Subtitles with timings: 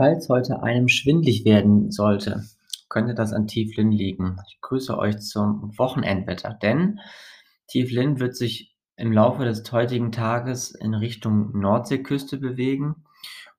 [0.00, 2.44] Falls heute einem schwindlig werden sollte,
[2.88, 4.38] könnte das an Tieflin liegen.
[4.48, 7.00] Ich grüße euch zum Wochenendwetter, denn
[7.66, 13.04] Tieflin wird sich im Laufe des heutigen Tages in Richtung Nordseeküste bewegen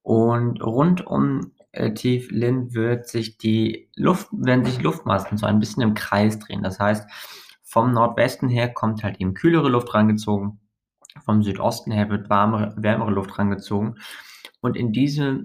[0.00, 5.82] und rund um äh, Tieflin wird sich die Luft, werden sich Luftmassen so ein bisschen
[5.82, 6.62] im Kreis drehen.
[6.62, 7.06] Das heißt,
[7.62, 10.58] vom Nordwesten her kommt halt eben kühlere Luft rangezogen,
[11.22, 13.98] vom Südosten her wird warmere, wärmere Luft rangezogen
[14.62, 15.44] und in diese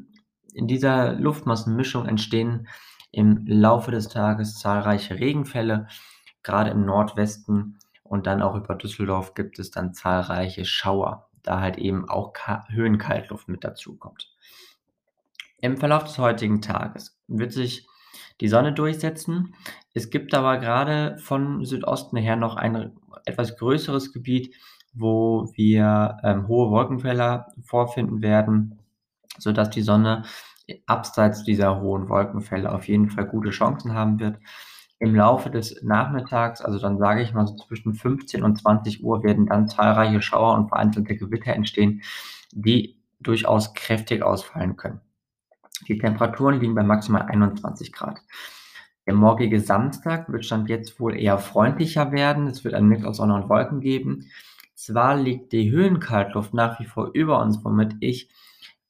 [0.56, 2.68] in dieser Luftmassenmischung entstehen
[3.12, 5.88] im Laufe des Tages zahlreiche Regenfälle,
[6.44, 11.78] gerade im Nordwesten und dann auch über Düsseldorf gibt es dann zahlreiche Schauer, da halt
[11.78, 12.34] eben auch
[12.70, 14.32] Höhenkaltluft mit dazu kommt.
[15.60, 17.88] Im Verlauf des heutigen Tages wird sich
[18.40, 19.56] die Sonne durchsetzen.
[19.94, 22.94] Es gibt aber gerade von Südosten her noch ein
[23.26, 24.56] etwas größeres Gebiet,
[24.94, 28.80] wo wir ähm, hohe Wolkenfelder vorfinden werden
[29.38, 30.24] sodass die Sonne
[30.86, 34.38] abseits dieser hohen Wolkenfälle auf jeden Fall gute Chancen haben wird.
[35.00, 39.24] Im Laufe des Nachmittags, also dann sage ich mal so zwischen 15 und 20 Uhr,
[39.24, 42.02] werden dann zahlreiche Schauer und vereinzelte Gewitter entstehen,
[42.52, 45.02] die durchaus kräftig ausfallen können.
[45.88, 48.20] Die Temperaturen liegen bei maximal 21 Grad.
[49.06, 52.48] Der morgige Samstag wird Stand jetzt wohl eher freundlicher werden.
[52.48, 54.32] Es wird einen Mix aus Sonne und Wolken geben.
[54.74, 58.30] Zwar liegt die Höhenkaltluft nach wie vor über uns, womit ich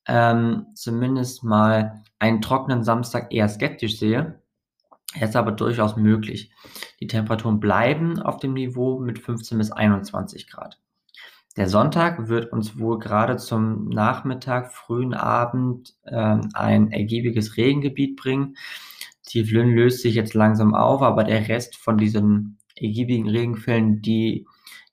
[0.07, 4.39] ähm, zumindest mal einen trockenen Samstag eher skeptisch sehe.
[5.13, 6.51] Er ist aber durchaus möglich.
[6.99, 10.79] Die Temperaturen bleiben auf dem Niveau mit 15 bis 21 Grad.
[11.57, 18.57] Der Sonntag wird uns wohl gerade zum Nachmittag, frühen Abend ähm, ein ergiebiges Regengebiet bringen.
[19.23, 24.45] Tieflün löst sich jetzt langsam auf, aber der Rest von diesen ergiebigen Regenfällen, die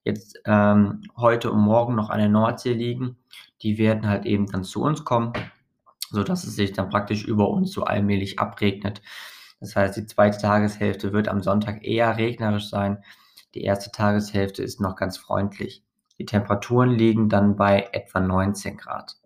[0.04, 3.16] jetzt ähm, heute und morgen noch an der Nordsee liegen,
[3.62, 5.32] die werden halt eben dann zu uns kommen,
[6.10, 9.02] sodass es sich dann praktisch über uns so allmählich abregnet.
[9.60, 12.98] Das heißt, die zweite Tageshälfte wird am Sonntag eher regnerisch sein.
[13.54, 15.84] Die erste Tageshälfte ist noch ganz freundlich.
[16.18, 19.16] Die Temperaturen liegen dann bei etwa 19 Grad.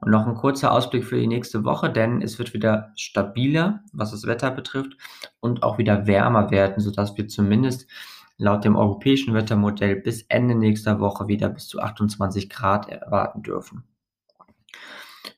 [0.00, 4.12] Und noch ein kurzer Ausblick für die nächste Woche, denn es wird wieder stabiler, was
[4.12, 4.96] das Wetter betrifft,
[5.40, 7.86] und auch wieder wärmer werden, sodass wir zumindest
[8.40, 13.84] laut dem europäischen Wettermodell bis Ende nächster Woche wieder bis zu 28 Grad erwarten dürfen.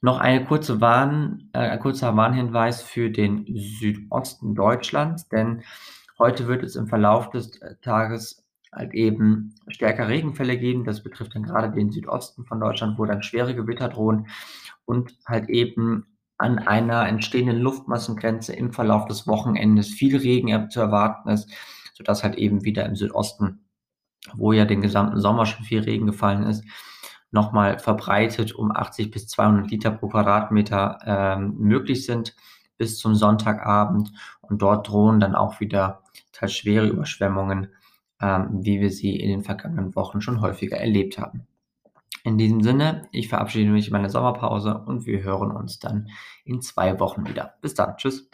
[0.01, 5.63] Noch eine kurze Warn, äh, ein kurzer Warnhinweis für den Südosten Deutschlands, denn
[6.19, 10.85] heute wird es im Verlauf des äh, Tages halt eben stärker Regenfälle geben.
[10.85, 14.29] Das betrifft dann gerade den Südosten von Deutschland, wo dann schwere Gewitter drohen
[14.85, 16.07] und halt eben
[16.39, 21.53] an einer entstehenden Luftmassengrenze im Verlauf des Wochenendes viel Regen zu erwarten ist
[21.93, 23.65] sodass halt eben wieder im Südosten,
[24.35, 26.65] wo ja den gesamten Sommer schon viel Regen gefallen ist,
[27.31, 32.37] nochmal verbreitet um 80 bis 200 Liter pro Quadratmeter ähm, möglich sind
[32.77, 34.13] bis zum Sonntagabend.
[34.41, 37.69] Und dort drohen dann auch wieder teils schwere Überschwemmungen,
[38.21, 41.47] ähm, wie wir sie in den vergangenen Wochen schon häufiger erlebt haben.
[42.25, 46.09] In diesem Sinne, ich verabschiede mich in meine Sommerpause und wir hören uns dann
[46.45, 47.55] in zwei Wochen wieder.
[47.61, 47.97] Bis dann.
[47.97, 48.29] Tschüss.